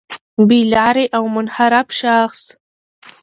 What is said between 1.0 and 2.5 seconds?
او منحرف شخص